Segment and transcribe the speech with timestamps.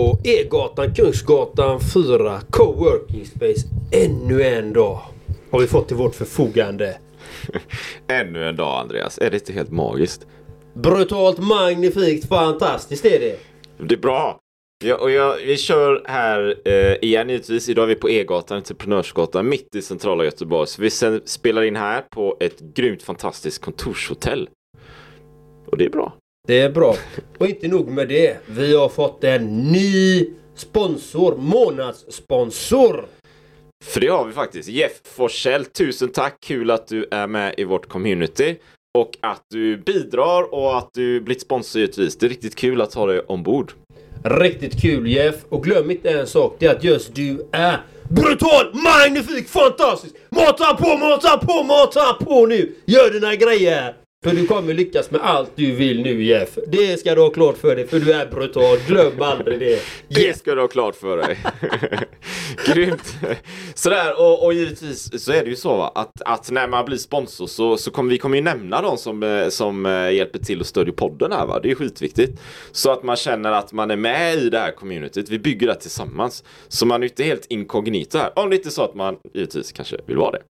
[0.00, 3.68] på E-gatan, Kungsgatan 4, Coworking Space.
[3.92, 5.00] Ännu en dag
[5.50, 6.98] har vi fått till vårt förfogande.
[8.06, 10.26] Ännu en dag Andreas, är det inte helt magiskt?
[10.74, 13.38] Brutalt, magnifikt, fantastiskt är det.
[13.78, 14.38] Det är bra.
[14.84, 17.68] Ja, och jag, vi kör här eh, igen givetvis.
[17.68, 20.66] Idag är vi på E-gatan, Entreprenörsgatan, mitt i centrala Göteborg.
[20.66, 24.48] Så vi sen spelar in här på ett grymt fantastiskt kontorshotell.
[25.66, 26.14] Och det är bra.
[26.50, 26.96] Det är bra.
[27.38, 28.36] Och inte nog med det.
[28.46, 33.04] Vi har fått en ny sponsor, månadssponsor.
[33.84, 34.68] För det har vi faktiskt.
[34.68, 36.34] Jeff Forsell, tusen tack!
[36.46, 38.56] Kul att du är med i vårt community.
[38.98, 42.18] Och att du bidrar och att du blivit sponsor givetvis.
[42.18, 43.72] Det är riktigt kul att ha dig ombord.
[44.24, 45.36] Riktigt kul Jeff.
[45.48, 46.56] Och glöm inte en sak.
[46.58, 47.76] Det är att just du är
[48.08, 50.14] brutal, magnifik, fantastisk.
[50.28, 52.74] Mata på, mata på, mata på nu.
[52.84, 53.96] Gör dina grejer.
[54.24, 56.58] För du kommer lyckas med allt du vill nu Jeff.
[56.66, 58.78] Det ska du ha klart för dig för du är brutal.
[58.86, 59.82] Glöm aldrig det.
[60.08, 61.38] Det ska du ha klart för dig.
[62.66, 63.14] Grymt.
[63.74, 65.92] Sådär och, och givetvis så är det ju så va?
[65.94, 69.22] Att, att när man blir sponsor så, så kommer vi kommer ju nämna de som,
[69.22, 71.60] eh, som eh, hjälper till att stödja podden här va.
[71.60, 72.40] Det är skitviktigt.
[72.72, 75.28] Så att man känner att man är med i det här communityt.
[75.28, 76.44] Vi bygger det tillsammans.
[76.68, 78.38] Så man är inte helt inkognito här.
[78.38, 80.42] Om det inte är så att man givetvis kanske vill vara det.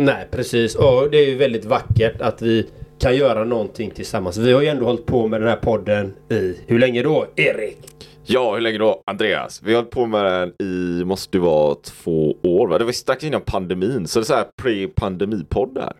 [0.00, 0.74] Nej precis.
[0.74, 2.66] Och det är ju väldigt vackert att vi
[3.00, 4.36] kan göra någonting tillsammans.
[4.36, 7.26] Vi har ju ändå hållit på med den här podden i hur länge då?
[7.36, 7.78] Erik?
[8.24, 9.02] Ja, hur länge då?
[9.06, 9.62] Andreas?
[9.64, 12.78] Vi har hållit på med den i, måste det vara två år va?
[12.78, 15.92] Det var strax innan pandemin, så det är så här pre-pandemipodd där.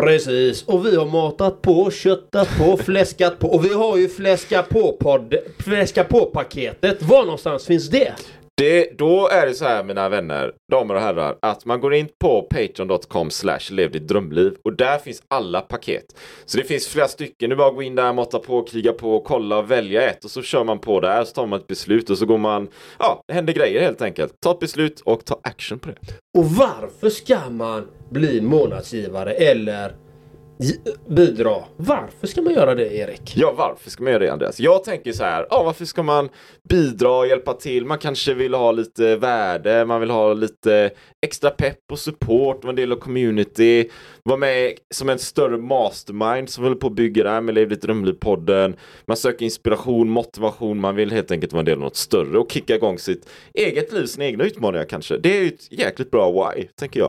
[0.00, 4.62] Precis, och vi har matat på, köttat på, fläskat på och vi har ju fläska
[4.62, 7.02] på podd, fläska på paketet.
[7.02, 8.12] Var någonstans finns det?
[8.56, 12.08] Det, då är det så här mina vänner, damer och herrar, att man går in
[12.20, 16.04] på patreon.com slash lev ditt drömliv och där finns alla paket.
[16.44, 19.58] Så det finns flera stycken, du bara gå in där, måtta på, kriga på, kolla
[19.58, 22.18] och välja ett och så kör man på där, så tar man ett beslut och
[22.18, 24.32] så går man, ja, det händer grejer helt enkelt.
[24.44, 25.96] Ta ett beslut och ta action på det.
[26.38, 29.94] Och varför ska man bli månadsgivare eller
[31.08, 31.54] bidra.
[31.76, 33.32] Varför ska man göra det Erik?
[33.36, 34.60] Ja, varför ska man göra det Andreas?
[34.60, 36.28] Jag tänker så här, ja, varför ska man
[36.68, 37.86] bidra och hjälpa till?
[37.86, 40.90] Man kanske vill ha lite värde, man vill ha lite
[41.26, 43.90] extra pepp och support, vara en del av community,
[44.22, 47.68] vara med som en större mastermind som håller på att bygga det här med Lev
[47.68, 48.76] ditt drömliv-podden.
[49.06, 52.52] Man söker inspiration, motivation, man vill helt enkelt vara en del av något större och
[52.52, 55.18] kicka igång sitt eget liv, sina egna utmaningar kanske.
[55.18, 57.08] Det är ju ett jäkligt bra why, tänker jag.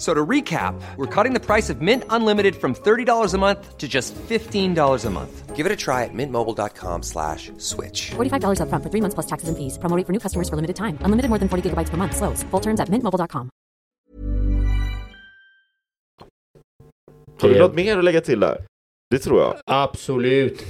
[0.00, 3.86] So to recap, we're cutting the price of Mint Unlimited from $30 a month to
[3.86, 5.54] just $15 a month.
[5.54, 8.12] Give it a try at mintmobile.com slash switch.
[8.12, 9.76] $45 up front for three months plus taxes and fees.
[9.76, 10.96] Promoting for new customers for limited time.
[11.02, 12.16] Unlimited more than 40 gigabytes per month.
[12.16, 12.42] Slows.
[12.50, 13.50] Full terms at mintmobile.com.
[17.40, 18.64] Har du något mer att lägga till där?
[19.10, 19.54] Det tror jag.
[19.66, 20.64] Absolut.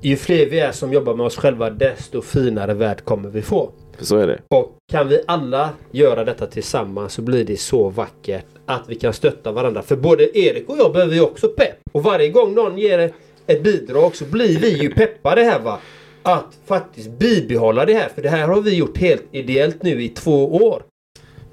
[0.00, 3.72] Ju fler vi är som jobbar med oss själva desto finare värld kommer vi få.
[3.98, 4.40] Så är det.
[4.48, 9.12] Och kan vi alla göra detta tillsammans så blir det så vackert att vi kan
[9.12, 9.82] stötta varandra.
[9.82, 11.78] För både Erik och jag behöver ju också pepp.
[11.92, 13.12] Och varje gång någon ger
[13.46, 15.78] ett bidrag så blir vi ju peppade här va.
[16.22, 18.08] Att faktiskt bibehålla det här.
[18.08, 20.82] För det här har vi gjort helt ideellt nu i två år.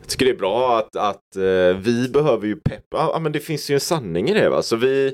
[0.02, 2.86] Jag tycker det är bra att, att uh, vi behöver ju pepp.
[2.92, 4.62] Ja, men det finns ju en sanning i det va.
[4.62, 5.14] Så vi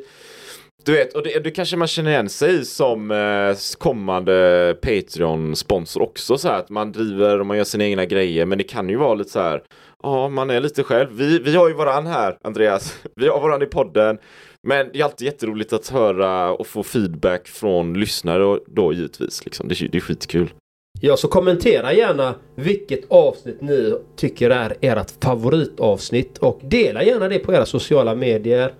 [0.86, 6.38] du vet, och det, det kanske man känner igen sig som eh, kommande Patreon-sponsor också
[6.38, 8.96] så här att man driver och man gör sina egna grejer men det kan ju
[8.96, 9.64] vara lite så här
[10.04, 11.10] Ja, man är lite själv.
[11.12, 13.00] Vi, vi har ju varann här, Andreas.
[13.16, 14.18] Vi har varann i podden.
[14.64, 19.46] Men det är alltid jätteroligt att höra och få feedback från lyssnare och då givetvis.
[19.46, 19.68] Liksom.
[19.68, 20.54] Det, det är skitkul.
[21.02, 27.40] Ja, så kommentera gärna vilket avsnitt ni tycker är ert favoritavsnitt och dela gärna det
[27.40, 28.74] på era sociala medier,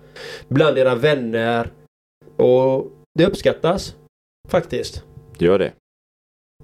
[0.48, 1.70] bland era vänner
[2.36, 3.96] och det uppskattas
[4.48, 5.04] faktiskt.
[5.38, 5.72] Gör det.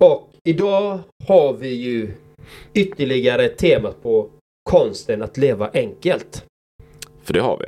[0.00, 0.98] Och idag
[1.28, 2.12] har vi ju
[2.74, 4.30] ytterligare temat på
[4.70, 6.44] konsten att leva enkelt.
[7.22, 7.66] För det har vi.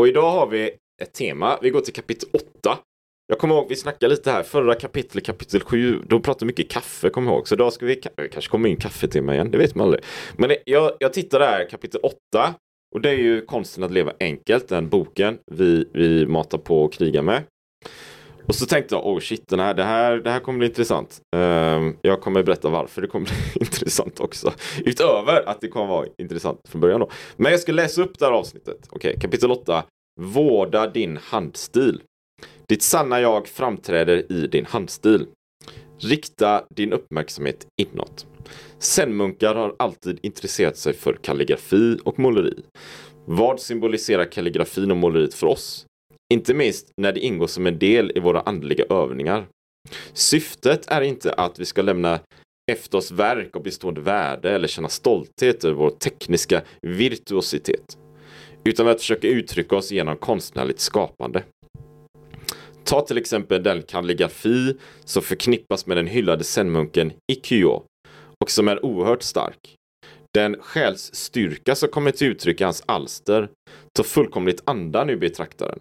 [0.00, 0.70] Och idag har vi
[1.02, 1.58] ett tema.
[1.62, 2.78] Vi går till kapitel 8.
[3.26, 6.02] Jag kommer ihåg, vi snackade lite här förra kapitlet, kapitel 7.
[6.06, 7.48] Då pratade vi mycket kaffe, kommer jag ihåg.
[7.48, 9.50] Så idag ska vi ka- kanske komma in kaffetimme igen.
[9.50, 10.04] Det vet man aldrig.
[10.36, 12.54] Men jag, jag tittade här, kapitel 8.
[12.94, 16.92] Och det är ju konsten att leva enkelt, den boken vi, vi matar på och
[16.92, 17.42] krigar med.
[18.46, 21.20] Och så tänkte jag, oh shit, den här, det, här, det här kommer bli intressant.
[21.36, 24.52] Ehm, jag kommer berätta varför det kommer bli intressant också.
[24.84, 27.10] Utöver att det kommer vara intressant från början då.
[27.36, 28.88] Men jag ska läsa upp det här avsnittet.
[28.90, 29.84] Okej, kapitel 8.
[30.20, 32.02] Vårda din handstil.
[32.68, 35.26] Ditt sanna jag framträder i din handstil.
[35.98, 38.26] Rikta din uppmärksamhet inåt.
[38.78, 42.62] Zenmunkar har alltid intresserat sig för kalligrafi och måleri.
[43.26, 45.86] Vad symboliserar kalligrafin och måleriet för oss?
[46.34, 49.46] Inte minst när det ingår som en del i våra andliga övningar.
[50.12, 52.20] Syftet är inte att vi ska lämna
[52.72, 57.98] efter oss verk av bestående värde eller känna stolthet över vår tekniska virtuositet.
[58.64, 61.42] Utan att försöka uttrycka oss genom konstnärligt skapande.
[62.84, 67.82] Ta till exempel den kalligrafi som förknippas med den hyllade zenmunken Ikkyo
[68.44, 69.76] och som är oerhört stark.
[70.34, 73.48] Den själsstyrka som kommer till uttryck i hans alster
[73.96, 75.78] tar fullkomligt andan ur betraktaren.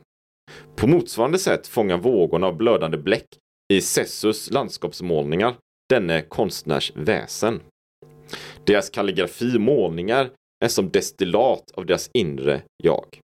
[0.75, 3.25] På motsvarande sätt fångar vågorna av blödande bläck
[3.73, 5.55] i Cessus landskapsmålningar
[5.89, 7.61] denne konstnärs väsen.
[8.65, 10.29] Deras kalligrafi och målningar
[10.65, 13.19] är som destillat av deras inre jag.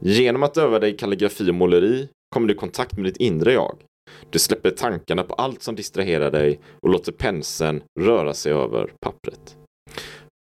[0.00, 3.52] Genom att öva dig i kalligrafi och måleri kommer du i kontakt med ditt inre
[3.52, 3.76] jag.
[4.30, 9.56] Du släpper tankarna på allt som distraherar dig och låter penseln röra sig över pappret.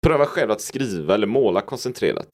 [0.08, 2.30] Pröva själv att skriva eller måla koncentrerat.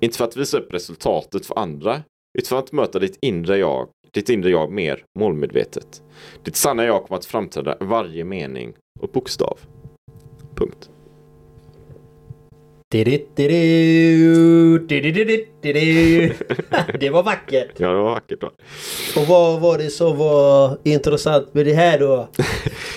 [0.00, 2.02] Inte för att visa upp resultatet för andra,
[2.38, 6.02] utan för att möta ditt inre jag, ditt inre jag mer målmedvetet.
[6.44, 9.58] Ditt sanna jag kommer att framträda i varje mening och bokstav.
[10.54, 10.90] Punkt.
[17.00, 17.70] Det var vackert.
[17.76, 18.50] Ja, det var vackert va?
[19.16, 22.28] Och vad var det som var intressant med det här då?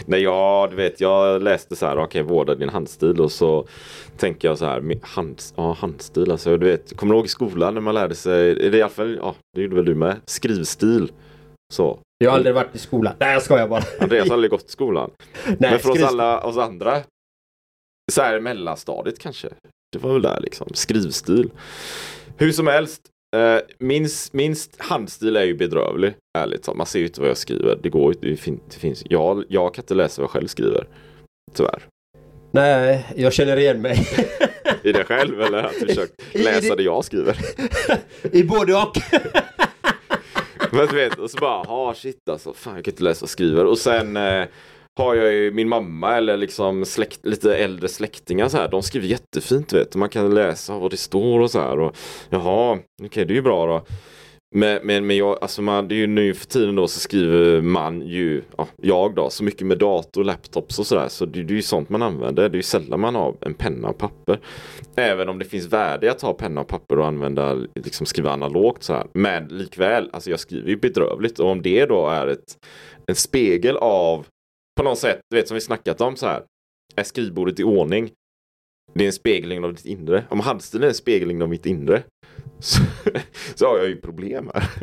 [0.06, 3.68] Nej, ja, du vet, jag läste så här, okej, vårda din handstil och så
[4.18, 7.74] tänker jag så här, hand, ja, handstil, alltså, du vet, kommer du ihåg i skolan
[7.74, 10.16] när man lärde sig, är det i alla fall, ja, det gjorde väl du med,
[10.26, 11.12] skrivstil.
[11.74, 12.00] Så.
[12.18, 13.14] Jag har aldrig varit i skolan.
[13.20, 13.84] Nej jag skojar bara.
[14.00, 15.12] Andreas har aldrig gått i skolan.
[15.46, 17.02] Nej, Men för oss alla, oss andra,
[18.12, 19.50] så här mellanstadiet kanske.
[19.92, 21.50] Det var väl där liksom, skrivstil.
[22.38, 23.02] Hur som helst,
[23.36, 26.78] eh, min, min handstil är ju bedrövlig, ärligt talat.
[26.78, 27.80] Man ser ju inte vad jag skriver.
[27.84, 30.88] Det går det, fin, det finns, jag, jag kan inte läsa vad jag själv skriver.
[31.54, 31.84] Tyvärr.
[32.52, 34.08] Nej, jag känner igen mig.
[34.84, 37.38] I det själv eller att du försökt läsa det- jag skriver.
[38.32, 38.98] I både och.
[40.72, 43.30] Men du vet, och så bara, ha shit alltså, fan jag kan inte läsa och
[43.30, 43.64] skriva.
[43.64, 44.46] Och sen eh,
[44.98, 48.68] har jag ju min mamma eller liksom släkt, lite äldre släktingar så här.
[48.68, 50.00] De skriver jättefint vet du.
[50.00, 51.80] Man kan läsa vad det står och så här.
[51.80, 51.96] Och,
[52.30, 53.86] Jaha, okej det är ju bra då.
[54.56, 57.62] Men, men, men jag, alltså man, det är ju nu för tiden då så skriver
[57.62, 61.08] man ju, ja, jag då, så mycket med dator, laptops och sådär.
[61.08, 62.50] Så det, det är ju sånt man använder.
[62.50, 64.40] Det är ju sällan man har en penna och papper.
[64.96, 68.32] Även om det finns värde i att ha penna och papper och använda, liksom skriva
[68.32, 69.08] analogt så här.
[69.14, 71.40] Men likväl, alltså jag skriver ju bedrövligt.
[71.40, 72.58] Och om det då är ett,
[73.08, 74.26] en spegel av,
[74.78, 76.44] på något sätt, du vet som vi snackat om så här.
[76.96, 78.12] Är skrivbordet i ordning?
[78.94, 80.24] Det är en spegling av ditt inre.
[80.30, 82.04] Om handstilen är en spegling av mitt inre.
[82.60, 82.82] Så,
[83.56, 84.64] så har jag ju problem här.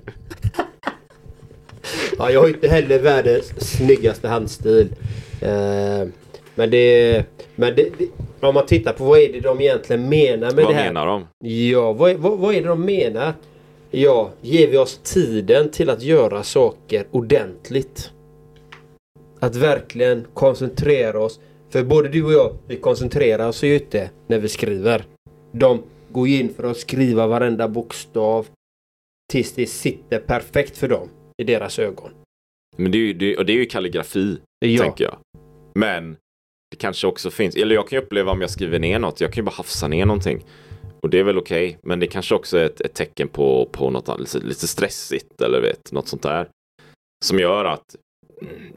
[2.18, 4.88] Ja, jag har inte heller världens snyggaste handstil.
[5.40, 6.08] Eh,
[6.54, 7.24] men det...
[7.54, 8.08] Men det, det,
[8.40, 10.84] om man tittar på vad är det de egentligen menar med Vad det här.
[10.84, 11.26] menar de?
[11.48, 13.32] Ja, vad, vad, vad är det de menar?
[13.90, 18.10] Ja, ger vi oss tiden till att göra saker ordentligt?
[19.44, 21.40] Att verkligen koncentrera oss.
[21.70, 25.04] För både du och jag, vi koncentrerar oss ju inte när vi skriver.
[25.52, 25.82] De
[26.12, 28.46] går ju in för att skriva varenda bokstav
[29.32, 31.08] tills det sitter perfekt för dem
[31.42, 32.10] i deras ögon.
[32.76, 34.82] Men det är ju, det, och det är ju kalligrafi, Ja.
[34.82, 35.16] tänker jag.
[35.74, 36.16] Men
[36.70, 39.32] det kanske också finns, eller jag kan ju uppleva om jag skriver ner något, jag
[39.32, 40.44] kan ju bara hafsa ner någonting.
[41.02, 43.90] Och det är väl okej, men det kanske också är ett, ett tecken på, på
[43.90, 46.48] något annat, lite, lite stressigt eller vet, något sånt där.
[47.24, 47.96] Som gör att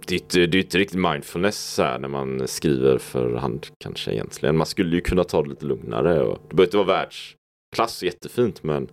[0.07, 4.11] det är inte, det är inte riktigt mindfulness här, när man skriver för hand kanske
[4.11, 4.57] egentligen.
[4.57, 8.63] Man skulle ju kunna ta det lite lugnare och det behöver inte vara världsklass jättefint
[8.63, 8.87] men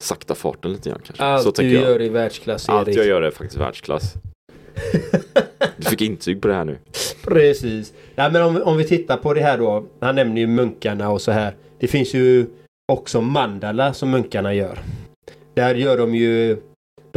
[0.00, 1.24] sakta farten lite grann kanske.
[1.24, 1.82] Allt så du jag.
[1.82, 2.98] gör i världsklass Allt Erik.
[2.98, 4.14] jag gör är faktiskt världsklass.
[5.76, 6.78] Du fick intyg på det här nu.
[7.24, 7.94] Precis.
[8.14, 9.86] Nej, men om, om vi tittar på det här då.
[10.00, 11.54] Han nämner ju munkarna och så här.
[11.78, 12.46] Det finns ju
[12.92, 14.78] också mandala som munkarna gör.
[15.54, 16.56] Där gör de ju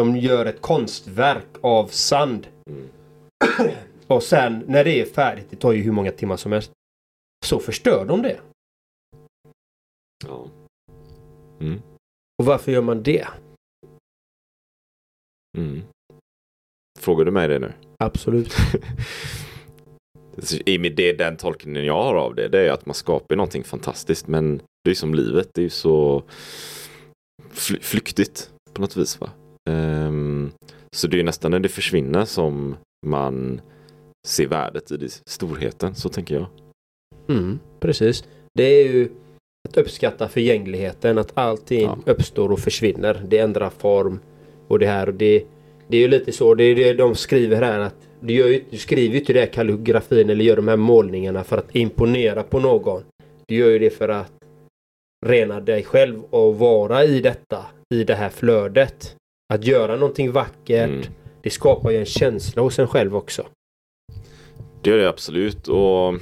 [0.01, 2.47] de gör ett konstverk av sand.
[2.65, 2.89] Mm.
[4.07, 6.71] och sen när det är färdigt, det tar ju hur många timmar som helst.
[7.45, 8.39] Så förstör de det.
[10.25, 10.47] Ja.
[11.59, 11.81] Mm.
[12.37, 13.27] Och varför gör man det?
[15.57, 15.81] Mm.
[16.99, 17.73] Frågar du mig det nu?
[17.99, 18.53] Absolut.
[20.65, 23.63] I med det, den tolkningen jag har av det, det är att man skapar någonting
[23.63, 24.27] fantastiskt.
[24.27, 26.23] Men det är som livet, det är ju så
[27.49, 29.19] fly flyktigt på något vis.
[29.19, 29.29] Va?
[29.69, 30.51] Ehm,
[30.95, 32.75] så det är nästan när det försvinner som
[33.05, 33.61] man
[34.27, 36.45] ser värdet i det, storheten, så tänker jag.
[37.29, 38.23] Mm, precis.
[38.53, 39.09] Det är ju
[39.69, 41.97] att uppskatta förgängligheten, att allting Ja.
[42.05, 43.25] uppstår och försvinner.
[43.27, 44.19] Det ändrar form
[44.67, 45.43] och det här och det.
[45.87, 48.63] Det är ju lite så, det är det de skriver här att du, gör ju,
[48.69, 52.43] du skriver ju inte det här kalligrafin eller gör de här målningarna för att imponera
[52.43, 53.03] på någon.
[53.47, 54.31] Du gör ju det för att
[55.25, 59.15] rena dig själv och vara i detta, i det här flödet.
[59.51, 61.01] Att göra någonting vackert, Mm.
[61.41, 63.45] det skapar ju en känsla hos en själv också.
[64.81, 65.67] Det gör det absolut.
[65.67, 66.13] Och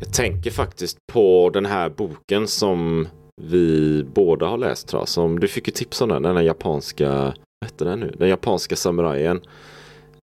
[0.00, 3.08] jag tänker faktiskt på den här boken som
[3.42, 5.08] vi båda har läst tror jag.
[5.08, 7.34] Som, du fick ju tips om den, den här japanska,
[7.78, 8.14] vad den nu?
[8.18, 9.40] Den japanska samurajen.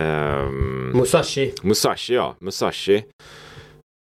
[0.04, 1.54] Ehm, Musashi.
[1.64, 3.04] Musashi ja, Musashi.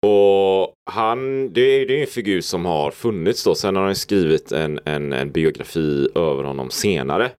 [0.06, 3.54] Och han, det är är en figur som har funnits då.
[3.54, 7.30] Sen har han skrivit en, en, en biografi över honom senare.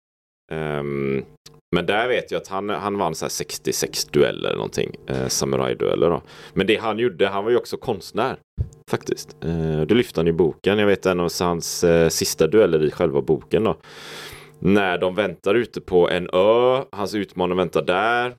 [0.51, 1.25] Um,
[1.75, 4.95] men där vet jag att han, han vann så här 66 dueller eller någonting.
[5.07, 6.21] Eh, Samurajdueller då.
[6.53, 8.37] Men det han gjorde, han var ju också konstnär.
[8.89, 9.37] Faktiskt.
[9.43, 10.79] Eh, det lyfte han i boken.
[10.79, 13.77] Jag vet en av hans eh, sista dueller i själva boken då.
[14.59, 16.83] När de väntar ute på en ö.
[16.91, 18.35] Hans utmanare väntar där.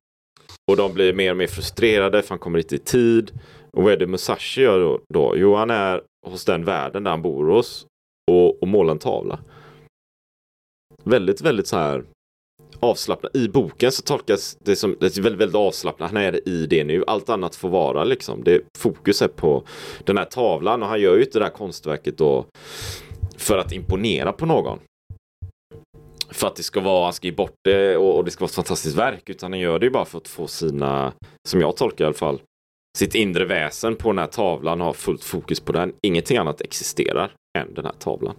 [0.71, 3.31] Och de blir mer och mer frustrerade för han kommer inte i tid.
[3.73, 5.01] Och vad är det Musashi gör då?
[5.09, 5.35] då?
[5.37, 7.87] Jo, han är hos den världen där han bor hos
[8.31, 9.39] och, och målar en tavla.
[11.05, 12.05] Väldigt, väldigt så här
[12.81, 13.37] avslappnat.
[13.37, 16.11] I boken så tolkas det som det är väldigt, väldigt avslappnat.
[16.11, 17.05] Han är i det nu.
[17.07, 18.45] Allt annat får vara liksom.
[18.45, 19.65] Det, fokus är på
[20.05, 22.47] den här tavlan och han gör ju inte det här konstverket då
[23.37, 24.79] för att imponera på någon.
[26.31, 28.49] För att det ska vara, han ska ge bort det och, och det ska vara
[28.49, 29.31] ett fantastiskt verk.
[29.31, 31.13] Utan han gör det ju bara för att få sina,
[31.49, 32.41] som jag tolkar i alla fall,
[32.99, 35.93] sitt inre väsen på den här tavlan och ha fullt fokus på den.
[36.03, 38.35] Ingenting annat existerar än den här tavlan.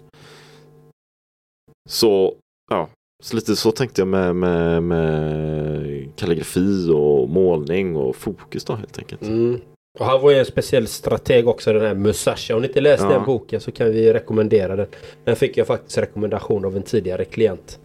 [1.89, 2.35] Så,
[2.69, 2.89] ja.
[3.23, 8.97] Så lite så tänkte jag med, med, med kalligrafi och målning och fokus då helt
[8.97, 9.21] enkelt.
[9.21, 9.61] Mm.
[9.99, 12.53] Och han var ju en speciell strateg också den här Musashi.
[12.53, 13.09] Om ni inte läst Ja.
[13.09, 14.87] den boken så kan vi rekommendera den.
[15.23, 17.79] Den fick jag faktiskt rekommendation av en tidigare klient.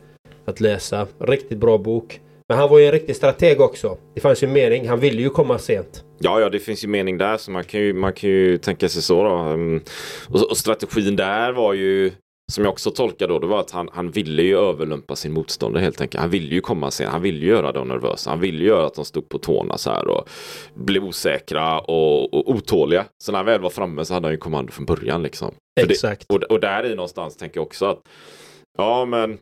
[0.44, 1.06] Att läsa.
[1.18, 2.20] Riktigt bra bok.
[2.48, 3.96] Men han var ju en riktig strateg också.
[4.14, 4.88] Det fanns ju mening.
[4.88, 6.04] Han ville ju komma sent.
[6.18, 8.88] Ja, ja, det finns ju mening där så man kan ju, man kan ju tänka
[8.88, 9.30] sig så då.
[9.30, 9.80] Mm.
[10.28, 12.10] Och, och strategin där var ju,
[12.50, 15.82] som jag också tolkade då, det var att han, han ville ju överlumpa sin motståndare
[15.82, 16.20] helt enkelt.
[16.20, 18.30] Han ville ju komma sen, han ville ju göra dem nervösa.
[18.30, 20.28] Han ville ju göra att de stod på tårna så här och
[20.74, 23.04] blev osäkra och, och otåliga.
[23.24, 25.54] Så när han väl var framme så hade han ju kommando från början liksom.
[25.80, 26.24] För det- Exakt.
[26.32, 28.00] och, och där i någonstans tänker jag också att
[28.78, 29.38] ja men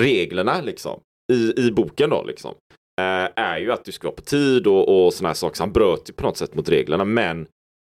[0.00, 1.00] reglerna liksom
[1.32, 2.54] i, i boken då liksom
[3.00, 5.56] eh, är ju att du ska vara på tid och, och sådana här saker.
[5.56, 7.46] Så han bröt ju på något sätt mot reglerna men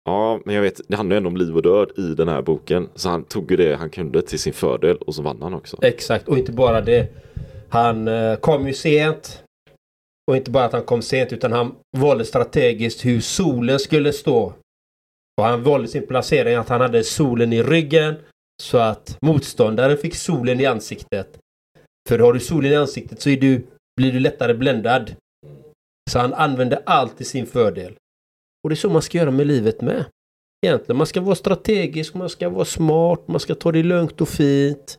[0.07, 2.43] ja, men jag vet, det handlar ju ändå om liv och död i den här
[2.43, 2.89] boken.
[2.95, 5.77] Så han tog ju det han kunde till sin fördel och så vann han också.
[5.83, 6.29] Exakt.
[6.29, 7.09] Och inte bara det.
[7.69, 9.43] Han eh, kom ju sent.
[10.31, 14.53] Och inte bara att han kom sent utan han valde strategiskt hur solen skulle stå.
[15.41, 18.15] Och han valde sin placering att han hade solen i ryggen.
[18.63, 21.39] Så att motståndaren fick solen i ansiktet.
[22.09, 25.15] För har du solen i ansiktet så är du, blir du lättare bländad.
[26.11, 27.97] Så han använde allt till sin fördel.
[28.67, 30.05] Och det är så man ska göra med livet med.
[30.67, 34.29] Egentligen, man ska vara strategisk, man ska vara smart, man ska ta det lugnt och
[34.29, 34.97] fint.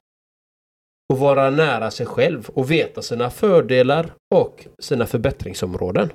[1.13, 6.09] Och vara nära sig själv och veta sina fördelar och sina förbättringsområden.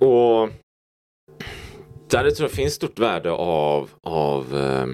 [0.00, 0.48] Och
[2.10, 4.86] där tror jag finns stort värde av, av eh,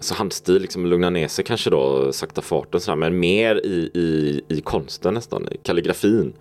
[0.00, 4.40] så handstil, liksom lugna ner sig kanske då, sakta farten sådär, men mer i, i,
[4.48, 6.32] i konsten nästan, i kalligrafin.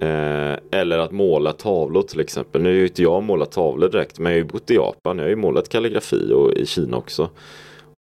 [0.00, 2.62] Eh, eller att måla tavlor till exempel.
[2.62, 5.18] Nu är ju inte jag målat tavlor direkt, men jag har ju bott i Japan,
[5.18, 7.30] jag har ju målat kalligrafi och i Kina också.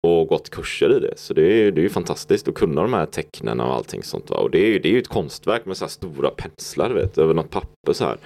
[0.08, 1.17] Och gått kurser i det.
[1.17, 4.03] Så det är, ju- det är ju fantastiskt att kunna de här tecknen och allting
[4.03, 4.29] sånt.
[4.29, 4.38] Va?
[4.38, 7.17] Och det är ju det är ju ett konstverk med så här stora penslar, vet,
[7.17, 8.17] över något papper så här.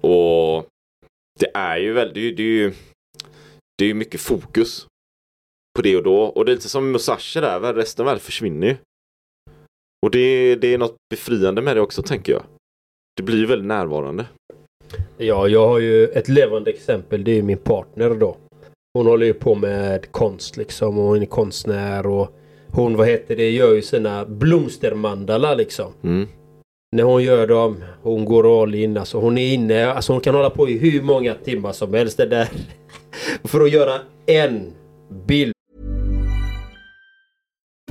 [0.00, 0.66] Och
[1.40, 2.72] det är ju väldigt, det är ju, det är ju,
[3.78, 4.86] det är ju mycket fokus
[5.76, 6.20] på det och då.
[6.22, 8.76] Och det är lite som Musashi där, resten av världen försvinner ju.
[10.06, 12.42] Och det, det är något befriande med det också tänker jag.
[13.18, 14.24] Det blir väldigt närvarande.
[15.16, 17.24] Ja, jag har ju ett levande exempel.
[17.24, 18.36] Det är min partner då.
[18.94, 22.36] Hon håller ju på med konst liksom och hon är konstnär och
[22.72, 25.92] hon, vad heter det, gör ju sina blomstermandala liksom.
[26.02, 26.28] Mm.
[26.96, 28.96] När hon gör dem, hon går all in.
[28.96, 32.16] Alltså hon är inne, alltså hon kan hålla på i hur många timmar som helst
[32.16, 32.48] det där.
[33.44, 33.94] För att göra
[34.26, 34.72] en
[35.26, 35.54] bild.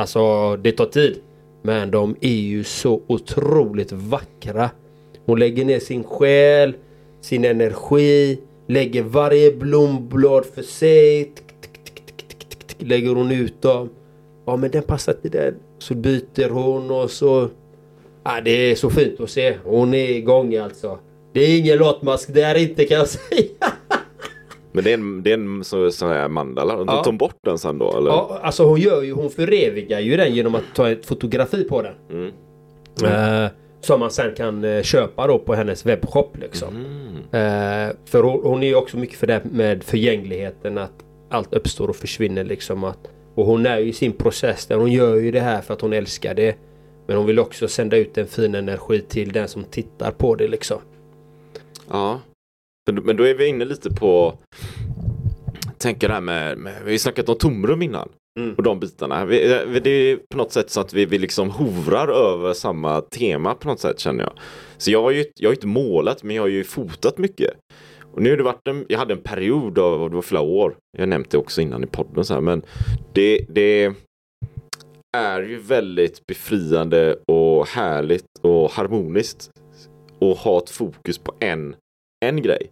[0.00, 1.20] Alltså det tar tid.
[1.62, 4.70] Men de är ju så otroligt vackra.
[5.26, 6.74] Hon lägger ner sin själ,
[7.20, 11.32] sin energi, lägger varje blomblad för sig.
[12.78, 13.88] Lägger hon ut dem.
[14.46, 15.54] Ja men den passar till den.
[15.78, 17.48] Så byter hon och så...
[18.24, 19.56] Ja, det är så fint att se.
[19.64, 20.98] Hon är igång alltså.
[21.32, 23.72] Det är ingen latmask där inte kan jag säga.
[24.72, 26.76] Men det är en, det är en så, sån här mandala.
[26.76, 27.04] De Ja.
[27.04, 28.10] tar bort den sen då eller?
[28.10, 31.82] Ja, alltså hon gör ju, hon förevigar ju den genom att ta ett fotografi på
[31.82, 31.94] den.
[32.10, 33.44] Mm.
[33.44, 33.50] Eh,
[33.80, 36.68] som man sen kan eh, köpa då på hennes webbshop liksom.
[36.76, 37.16] Mm.
[37.88, 40.92] Eh, för hon, hon är ju också mycket för det med förgängligheten att
[41.30, 42.84] allt uppstår och försvinner liksom.
[42.84, 42.98] Att,
[43.34, 45.80] och hon är ju i sin process där hon gör ju det här för att
[45.80, 46.56] hon älskar det.
[47.06, 50.48] Men hon vill också sända ut en fin energi till den som tittar på det
[50.48, 50.78] liksom.
[51.90, 52.20] Ja.
[52.90, 54.38] Men, då är vi inne lite på
[55.78, 58.08] Tänker det här med, med vi har snackat om tomrum innan.
[58.40, 58.54] Mm.
[58.54, 59.24] Och de bitarna.
[59.24, 63.00] Vi, vi- det är på något sätt så att vi, vi liksom hovrar över samma
[63.00, 64.32] tema på något sätt känner jag.
[64.78, 67.50] Så jag har ju jag har ju inte målat men jag har ju fotat mycket.
[68.12, 70.76] Och nu har det varit en, jag hade en period av, det var flera år.
[70.98, 72.62] Jag nämnt det också innan i podden så här, men
[73.12, 73.92] det, det
[75.16, 79.50] är ju väldigt befriande och härligt och harmoniskt
[80.20, 81.74] att ha ett fokus på en,
[82.24, 82.70] en grej.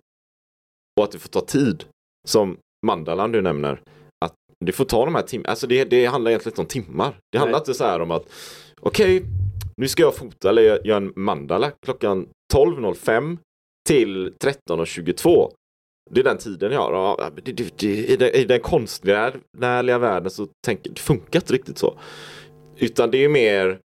[0.99, 1.85] Och att det får ta tid.
[2.29, 2.57] Som
[2.87, 3.83] mandalan du nämner.
[4.25, 4.35] Att
[4.65, 5.51] det får ta de här timmarna.
[5.51, 7.19] Alltså det, det handlar egentligen inte om timmar.
[7.33, 7.63] Det handlar Nej.
[7.63, 8.33] inte så här om att
[8.81, 9.23] okej,
[9.77, 13.39] nu ska jag fota eller göra en mandala klockan 12.05
[13.89, 15.51] till 13.22.
[16.11, 17.33] Det är den tiden jag har.
[17.85, 21.99] I, den, I den konstnärliga världen så tänker det funkar inte riktigt så.
[22.77, 23.81] Utan det är mer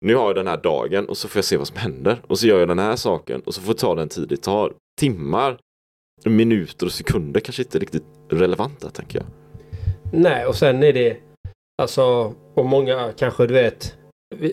[0.00, 2.22] nu har jag den här dagen och så får jag se vad som händer.
[2.26, 4.36] Och så gör jag den här saken och så får jag ta den tid det
[4.36, 4.72] tar.
[5.00, 5.58] Timmar,
[6.24, 9.26] minuter och sekunder kanske inte är riktigt relevanta tänker jag.
[10.12, 11.16] Nej, och sen är det
[11.82, 13.96] alltså, och många kanske du vet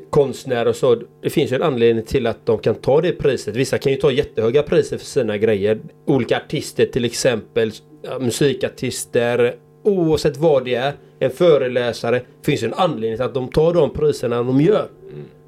[0.10, 1.02] konstnärer och så.
[1.22, 3.56] Det finns ju en anledning till att de kan ta det priset.
[3.56, 5.80] Vissa kan ju ta jättehöga priser för sina grejer.
[6.06, 7.72] Olika artister till exempel,
[8.20, 10.94] musikartister, oavsett vad det är.
[11.20, 12.22] En föreläsare.
[12.46, 14.88] finns ju en anledning till att de tar de priserna de gör.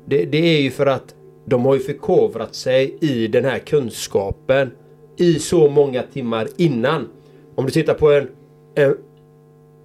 [0.05, 1.15] Det, det är ju för att
[1.45, 4.71] de har ju förkovrat sig i den här kunskapen
[5.17, 7.07] i så många timmar innan.
[7.55, 8.27] Om du tittar på en,
[8.75, 8.97] en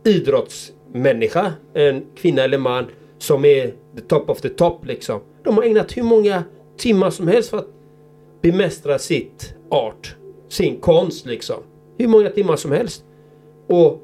[0.05, 2.87] idrottsmänniska, en kvinna eller man
[3.19, 5.21] som är the top of the top liksom.
[5.45, 6.45] De har ägnat hur många
[6.77, 7.69] timmar som helst för att
[8.43, 10.17] bemästra sitt art,
[10.49, 11.57] sin konst liksom.
[11.99, 13.05] Hur många timmar som helst.
[13.67, 14.03] Och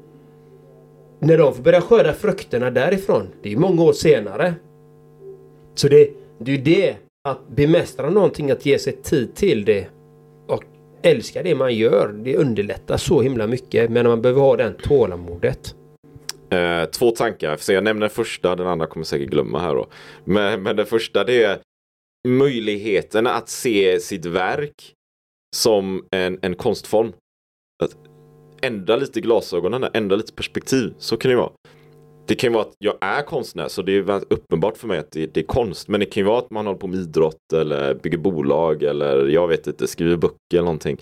[1.19, 4.55] när de får börja skörda frukterna därifrån, det är många år senare.
[5.77, 6.09] Så det,
[6.39, 9.87] det är ju det, att bemästra någonting, att ge sig tid till det
[10.47, 10.63] och
[11.01, 12.13] älska det man gör.
[12.23, 15.75] Det underlättar så himla mycket, men man behöver ha den tålamodet.
[16.49, 19.75] Eh, två tankar, så jag nämner den första, den andra kommer jag säkert glömma här
[19.75, 19.87] då.
[20.23, 21.59] Men, men den första det är
[22.27, 24.93] möjligheten att se sitt verk
[25.55, 27.13] som en, en konstform.
[27.83, 27.97] Att
[28.61, 30.93] ändra lite glasögonen, ändra lite perspektiv.
[30.97, 31.51] Så kan det vara.
[32.27, 34.99] Det kan ju vara att jag är konstnär så det är väldigt uppenbart för mig
[34.99, 35.87] att det, det är konst.
[35.87, 39.27] Men det kan ju vara att man håller på med idrott eller bygger bolag eller
[39.27, 40.97] jag vet inte, skriver böcker eller någonting.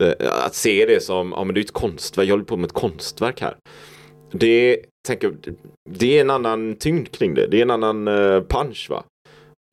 [0.00, 2.66] Eh, att se det som, ja men det är ett konstverk, jag håller på med
[2.66, 3.56] ett konstverk här.
[4.32, 5.34] Det, tänker,
[5.90, 9.04] det är en annan tyngd kring det, det är en annan eh, punch va.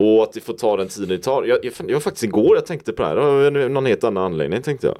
[0.02, 1.44] Och att det får ta den tiden det tar.
[1.44, 4.24] Jag, jag, jag var faktiskt igår jag tänkte på det här, av någon helt annan
[4.24, 4.96] anledning tänkte jag.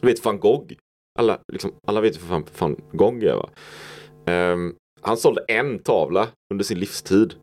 [0.00, 0.72] Du vet van Gogh.
[1.18, 3.50] Alla, liksom, alla vet ju vad van Gogh är va.
[4.26, 7.34] Um, han sålde en tavla under sin livstid.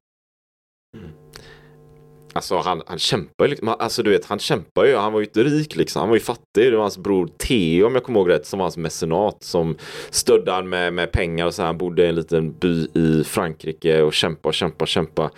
[2.33, 5.25] Alltså han, han kämpar ju liksom, alltså du vet han kämpar ju, han var ju
[5.25, 6.71] inte rik liksom, han var ju fattig.
[6.71, 9.77] Det var hans bror Theo om jag kommer ihåg rätt som var hans mecenat som
[10.09, 11.63] stödde han med, med pengar och så.
[11.63, 15.29] Han bodde i en liten by i Frankrike och kämpa och kämpa och kämpa.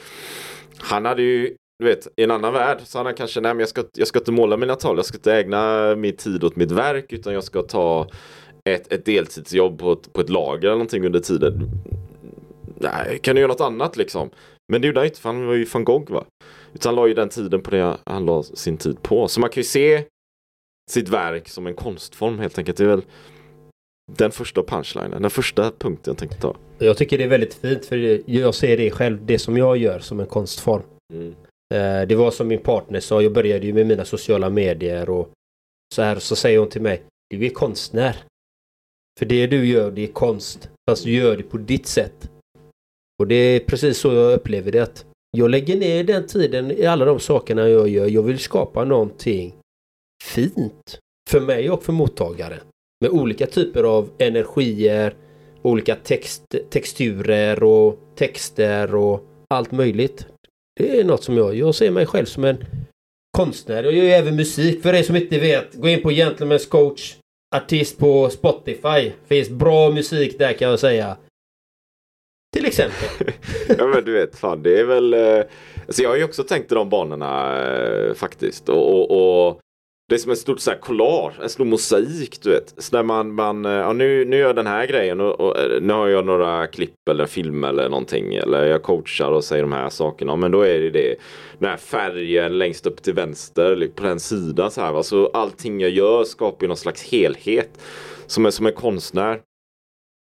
[0.78, 3.60] Han hade ju du vet, i en annan värld så hade han kanske, nej men
[3.60, 6.56] jag ska, jag ska inte måla mina tavlor, jag ska inte ägna min tid åt
[6.56, 8.08] mitt verk utan jag ska ta
[8.70, 11.70] ett, ett deltidsjobb på ett, på ett lager eller någonting under tiden.
[12.78, 14.30] Nej, kan du göra något annat liksom?
[14.72, 16.26] Men det gjorde inte för han var ju van Gogh va?
[16.74, 19.28] Utan han la ju den tiden på det han la sin tid på.
[19.28, 20.04] Så man kan ju se
[20.92, 22.78] sitt verk som en konstform helt enkelt.
[22.78, 23.04] Det är väl
[24.12, 26.56] den första punchlinen, den första punkten jag tänkte ta.
[26.78, 30.00] Jag tycker det är väldigt fint för jag ser det själv, det som jag gör
[30.00, 30.82] som en konstform.
[31.14, 31.36] Mm.
[31.74, 35.30] Eh, det var som min partner sa, jag började ju med mina sociala medier och
[35.96, 38.24] så här så säger hon till mig, du är konstnär.
[39.20, 42.30] För det du gör det är konst, fast du gör det på ditt sätt.
[43.20, 44.84] Och det är precis så jag upplever det.
[44.84, 45.06] Att
[45.38, 48.08] jag lägger ner den tiden i alla de sakerna jag gör.
[48.08, 49.54] Jag vill skapa någonting
[50.24, 51.00] fint
[51.30, 52.60] för mig och för mottagaren.
[53.02, 55.16] Med olika typer av energier,
[55.62, 60.28] olika text, texturer och texter och allt möjligt.
[60.76, 62.66] Det är något som jag, jag ser mig själv som en
[63.38, 63.84] konstnär.
[63.84, 65.74] Jag gör ju även musik för er som inte vet.
[65.74, 67.16] Gå in på Gentlemen's coach
[67.54, 69.12] artist på Spotify.
[69.28, 71.18] Finns bra musik där kan jag säga.
[72.54, 73.34] Till exempel.
[73.78, 75.14] ja men du vet, fan det är väl...
[75.14, 75.44] Eh,
[75.88, 78.70] alltså jag har ju också tänkt i de banorna eh, faktiskt.
[78.70, 79.12] Och, och,
[79.48, 79.60] och,
[80.10, 82.74] det är som ett stort så här collage, en stor mosaik du vet.
[82.78, 85.60] Så där man, man eh, ja, nu, nu gör jag den här grejen och, och,
[85.60, 88.36] eh, nu har jag några klipp eller film eller någonting.
[88.36, 90.36] Eller jag coachar och säger de här sakerna.
[90.36, 91.16] Men då är det det.
[91.60, 95.02] Den här färgen längst upp till vänster på den sidan så här.
[95.02, 97.80] Så allting jag gör skapar ju någon slags helhet.
[98.28, 99.40] Som är som en konstnär.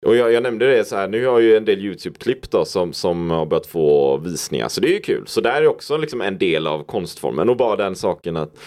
[0.05, 2.65] Och jag, jag, nämnde det så här, nu har jag ju en del YouTube-klipp då
[2.65, 4.67] som, som har börjat få visningar.
[4.67, 5.23] Så det är ju kul.
[5.27, 7.49] Så där är också liksom en del av konstformen.
[7.49, 8.57] Och bara den saken att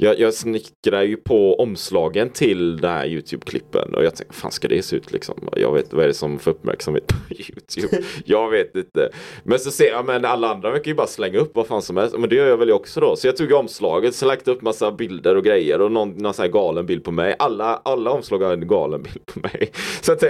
[0.00, 4.68] jag, jag snickrar ju på omslagen till den här Youtube-klippen och jag tänkte, fan ska
[4.68, 5.48] det se ut liksom?
[5.56, 8.04] Jag vet, vad är det som får uppmärksamhet på Youtube?
[8.24, 9.10] jag vet inte.
[9.44, 11.96] Men så ser jag, men alla andra verkar ju bara slänga upp vad fan som
[11.96, 12.18] helst.
[12.18, 13.16] Men det gör jag väl också då.
[13.16, 16.42] Så jag tog omslaget, så lagt upp massa bilder och grejer och någon, någon sån
[16.42, 17.36] här galen bild på mig.
[17.38, 19.72] Alla, alla omslag har en galen bild på mig.
[20.00, 20.22] Så att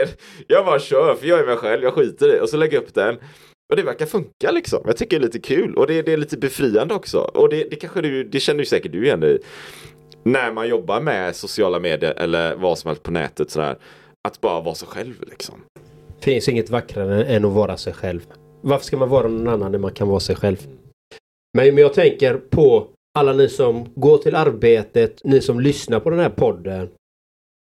[0.46, 2.40] jag bara kör, för jag är mig själv, jag skiter i det.
[2.40, 3.16] Och så lägger jag upp den.
[3.68, 4.82] Och det verkar funka liksom.
[4.86, 7.18] Jag tycker det är lite kul och det, det är lite befriande också.
[7.18, 9.38] Och det, det kanske du, det känner ju säkert du igen i.
[10.22, 13.78] När man jobbar med sociala medier eller vad som helst på nätet sådär.
[14.28, 15.54] Att bara vara sig själv liksom.
[16.20, 18.26] Finns inget vackrare än att vara sig själv.
[18.60, 20.66] Varför ska man vara någon annan när man kan vara sig själv?
[21.56, 26.10] Men, men jag tänker på alla ni som går till arbetet, ni som lyssnar på
[26.10, 26.88] den här podden.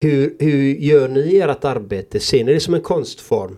[0.04, 2.20] Hur, hur gör ni ert arbete?
[2.20, 3.56] Ser ni det som en konstform?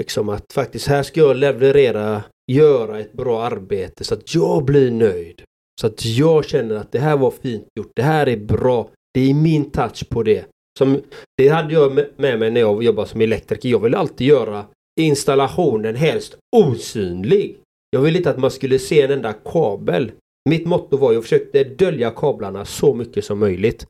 [0.00, 4.90] Liksom att faktiskt här ska jag leverera, göra ett bra arbete så att jag blir
[4.90, 5.42] nöjd.
[5.80, 8.90] Så att jag känner att det här var fint gjort, det här är bra.
[9.14, 10.44] Det är min touch på det.
[10.78, 11.00] Som,
[11.36, 13.68] det hade jag med mig när jag jobbade som elektriker.
[13.68, 14.64] Jag ville alltid göra
[15.00, 17.56] installationen helst osynlig.
[17.90, 20.12] Jag ville inte att man skulle se en enda kabel.
[20.48, 23.86] Mitt motto var att jag försökte dölja kablarna så mycket som möjligt.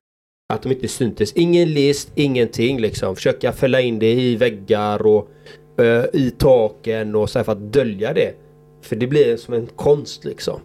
[0.53, 1.33] Att de inte syntes.
[1.33, 3.16] Ingen list, ingenting liksom.
[3.16, 5.31] Försöka fälla in det i väggar och
[5.76, 8.35] Eh, i taken och så här för att dölja det.
[8.80, 10.61] För det blir som en konst liksom.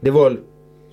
[0.00, 0.36] Det var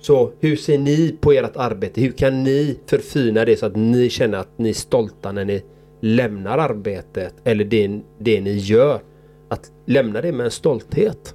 [0.00, 2.00] så hur ser ni på ert arbete?
[2.00, 5.62] Hur kan ni förfina det så att ni känner att ni är stolta när ni
[6.00, 9.00] lämnar arbetet eller det, det ni gör?
[9.48, 11.34] Att lämna det med en stolthet.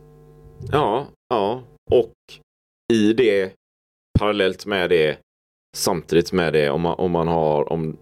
[0.71, 1.63] Ja, ja.
[1.91, 2.13] Och
[2.93, 3.51] i det
[4.19, 5.17] parallellt med det
[5.77, 7.97] samtidigt med det om man, om man har om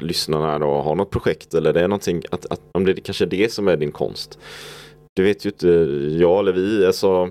[0.00, 3.28] lyssnarna då har något projekt eller det är någonting, att, att, om det kanske är
[3.28, 4.38] det som är din konst.
[5.16, 5.68] Det vet ju inte
[6.20, 6.86] jag eller vi.
[6.86, 7.30] Alltså,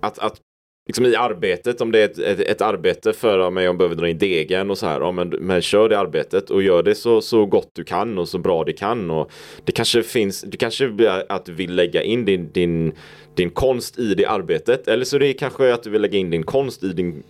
[0.00, 0.40] att, att
[0.86, 3.96] liksom i arbetet, om det är ett, ett, ett arbete för mig om jag behöver
[3.96, 5.00] dra in degen och så här.
[5.00, 8.28] Ja, men, men kör det arbetet och gör det så, så gott du kan och
[8.28, 9.10] så bra du kan.
[9.10, 9.30] Och
[9.64, 12.92] det kanske finns, du kanske att du vill lägga in din, din,
[13.34, 14.88] din konst i det arbetet.
[14.88, 17.22] Eller så är det kanske att du vill lägga in din konst i din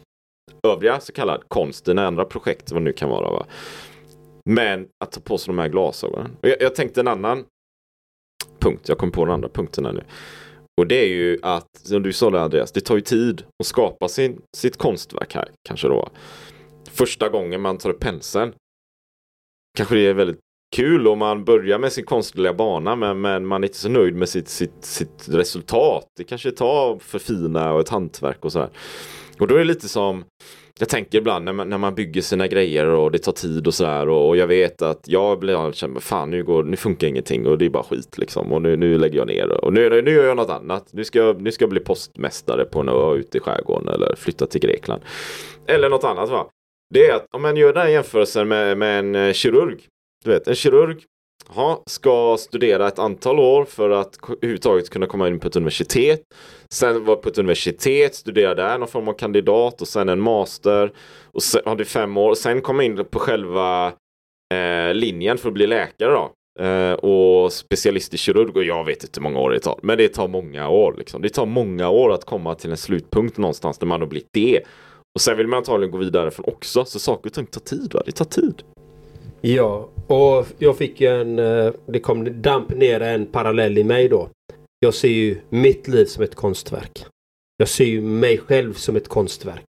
[0.63, 3.31] övriga så kallad konst, dina andra projekt, vad det nu kan vara.
[3.31, 3.47] Va?
[4.45, 6.37] Men att ta på sig de här glasögonen.
[6.41, 7.45] Jag, jag tänkte en annan
[8.59, 8.89] punkt.
[8.89, 10.05] Jag kom på den andra punkten här nu.
[10.81, 13.67] Och det är ju att, som du sa det Andreas, det tar ju tid att
[13.67, 16.09] skapa sin, sitt konstverk här kanske då.
[16.91, 18.53] första gången man tar upp penseln.
[19.77, 20.41] Kanske det är väldigt
[20.77, 24.15] kul om man börjar med sin konstnärliga bana men, men man är inte så nöjd
[24.15, 26.07] med sitt, sitt, sitt resultat.
[26.17, 28.71] Det kanske tar för fina och ett hantverk och sådär.
[29.39, 30.25] Och då är det lite som
[30.81, 33.75] jag tänker ibland när man, när man bygger sina grejer och det tar tid och
[33.75, 37.47] sådär och, och jag vet att jag blir känner fan nu, går, nu funkar ingenting
[37.47, 40.11] och det är bara skit liksom och nu, nu lägger jag ner och nu, nu
[40.11, 40.89] gör jag något annat.
[40.93, 44.15] Nu ska, jag, nu ska jag bli postmästare på en ö ute i skärgården eller
[44.17, 45.03] flytta till Grekland.
[45.67, 46.47] Eller något annat va.
[46.95, 49.79] Det är att om man gör den här jämförelsen med, med en eh, kirurg.
[50.25, 51.05] Du vet en kirurg
[51.55, 56.21] ha, ska studera ett antal år för att överhuvudtaget kunna komma in på ett universitet.
[56.69, 60.93] Sen vara på ett universitet, studera där någon form av kandidat och sen en master.
[61.33, 62.35] Och sen hade fem år.
[62.35, 63.93] Sen komma in på själva
[64.55, 66.33] eh, linjen för att bli läkare då.
[66.65, 69.79] Eh, och specialist i kirurg och jag vet inte hur många år det tar.
[69.83, 70.95] Men det tar många år.
[70.99, 71.23] Liksom.
[71.23, 74.61] Det tar många år att komma till en slutpunkt någonstans där man har blivit det.
[75.15, 76.85] Och sen vill man antagligen gå vidare från också.
[76.85, 77.93] Så saker och ting tar tid.
[77.95, 78.03] Va?
[78.07, 78.63] Det tar tid.
[79.41, 81.39] Ja, och jag fick ju en...
[81.39, 84.29] Eh, det kom damp ner en parallell i mig då.
[84.81, 87.05] Jag ser ju mitt liv som ett konstverk.
[87.57, 89.67] Jag ser ju mig själv som ett konstverk.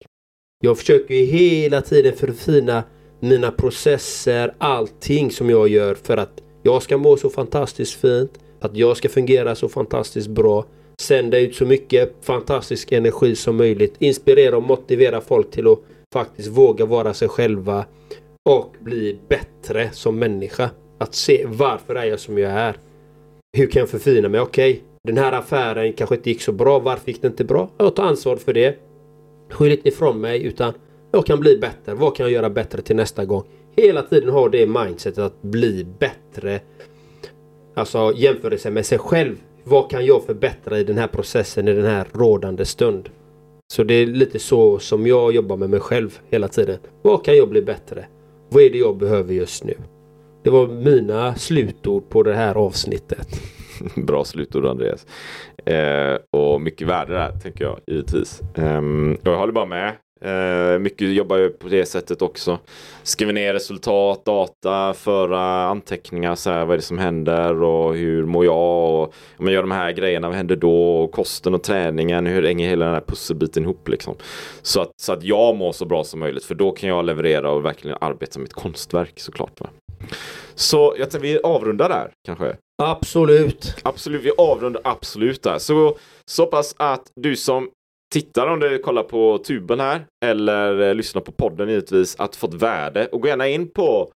[0.61, 2.83] Jag försöker ju hela tiden förfina
[3.21, 8.39] mina processer, allting som jag gör för att jag ska må så fantastiskt fint.
[8.61, 10.65] Att jag ska fungera så fantastiskt bra.
[11.01, 13.95] Sända ut så mycket fantastisk energi som möjligt.
[13.99, 15.79] Inspirera och motivera folk till att
[16.13, 17.85] faktiskt våga vara sig själva
[18.49, 19.58] och bli bättre
[19.93, 20.71] som människa.
[20.99, 22.77] Att se varför är jag som jag är.
[23.53, 24.41] Hur kan jag förfina mig?
[24.41, 26.79] Okej, okay, den här affären kanske inte gick så bra.
[26.79, 27.71] Varför gick det inte bra?
[27.79, 28.79] Jag tar ansvar för det.
[29.51, 30.73] Skyll inte ifrån mig utan
[31.13, 31.95] jag kan bli bättre.
[31.95, 33.45] Vad kan jag göra bättre till nästa gång?
[33.77, 36.61] Hela tiden ha det mindsetet att bli bättre.
[37.75, 39.37] Alltså jämförelse med sig själv.
[39.65, 43.09] Vad kan jag förbättra i den här processen i den här rådande stund?
[43.73, 46.79] Så det är lite så som jag jobbar med mig själv hela tiden.
[47.03, 48.07] Vad kan jag bli bättre?
[48.51, 49.75] Vad är det jag behöver just nu?
[50.45, 53.29] Det var mina slutord på det här avsnittet.
[53.97, 55.07] Bra slutord Andreas.
[55.67, 58.41] Eh, och mycket värde där tänker jag givetvis.
[58.55, 58.83] Eh,
[59.23, 59.93] jag håller bara med.
[60.21, 62.59] Eh, mycket jobbar ju på det sättet också.
[63.03, 66.35] Skriver ner resultat, data, föra anteckningar.
[66.35, 68.95] Så här, vad är det som händer och hur mår jag?
[68.95, 71.03] Och om jag gör de här grejerna, vad händer då?
[71.03, 73.89] Och kosten och träningen, hur hänger hela den här pusselbiten ihop?
[73.89, 74.15] Liksom.
[74.63, 76.45] Så, att, så att jag mår så bra som möjligt.
[76.45, 79.61] För då kan jag leverera och verkligen arbeta med ett konstverk såklart.
[79.61, 79.69] Va?
[80.55, 82.57] Så jag tänkte vi avrundar där kanske.
[82.83, 83.75] Absolut.
[83.83, 85.59] Absolut, vi avrundar absolut där.
[85.59, 85.97] Så,
[86.31, 87.71] så pass att du som
[88.13, 92.55] tittar om du kollar på tuben här eller eh, lyssnar på podden givetvis att fått
[92.55, 94.13] värde och gå gärna in på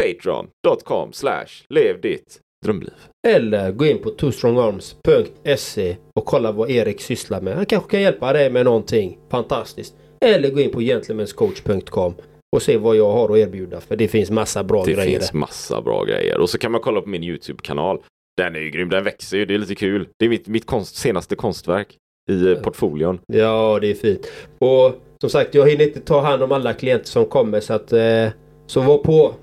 [0.00, 2.94] patreon.com slash lev ditt drömliv.
[3.28, 7.56] Eller gå in på twostrongarms.se och kolla vad Erik sysslar med.
[7.56, 9.94] Han kanske kan hjälpa dig med någonting fantastiskt.
[10.20, 12.14] Eller gå in på gentlemanscoach.com
[12.56, 13.80] och se vad jag har att erbjuda.
[13.80, 15.06] För det finns massa bra det grejer.
[15.06, 16.38] Det finns massa bra grejer.
[16.38, 18.02] Och så kan man kolla på min YouTube-kanal.
[18.36, 18.88] Den är ju grym.
[18.88, 19.44] Den växer ju.
[19.44, 20.08] Det är lite kul.
[20.18, 21.96] Det är mitt, mitt konst, senaste konstverk
[22.28, 23.18] i portföljen.
[23.26, 24.26] Ja, det är fint.
[24.58, 27.92] Och som sagt, jag hinner inte ta hand om alla klienter som kommer så att
[27.92, 28.28] eh,
[28.66, 29.34] så var på.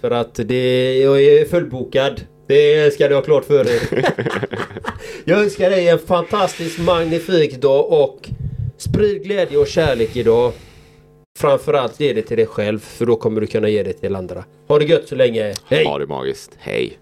[0.00, 2.20] För att det, jag är fullbokad.
[2.46, 3.80] Det ska du ha klart för dig.
[5.24, 8.28] jag önskar dig en fantastisk magnifik dag och
[8.76, 10.52] sprid glädje och kärlek idag.
[11.38, 14.44] Framförallt ge det till dig själv för då kommer du kunna ge det till andra.
[14.68, 15.54] Ha det gött så länge.
[15.66, 15.84] Hej!
[15.84, 16.50] Ha det magiskt.
[16.58, 17.01] Hej!